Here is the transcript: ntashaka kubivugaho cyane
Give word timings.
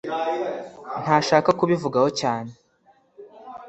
ntashaka 1.01 1.49
kubivugaho 1.59 2.07
cyane 2.19 2.51